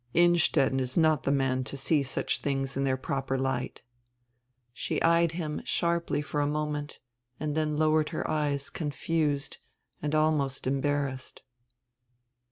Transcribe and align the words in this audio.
"Innstetten 0.15 0.79
is 0.79 0.97
not 0.97 1.21
the 1.25 1.31
man 1.31 1.63
to 1.65 1.77
see 1.77 2.01
such 2.01 2.41
tilings 2.41 2.75
in 2.75 2.85
their 2.85 2.97
proper 2.97 3.37
light." 3.37 3.83
She 4.73 4.99
eyed 5.03 5.33
him 5.33 5.61
sharply 5.63 6.23
for 6.23 6.41
a 6.41 6.47
moment, 6.47 6.97
then 7.37 7.77
lowered 7.77 8.09
her 8.09 8.27
eyes 8.27 8.71
confused 8.71 9.59
and 10.01 10.15
almost 10.15 10.65
emharrassed. 10.65 11.43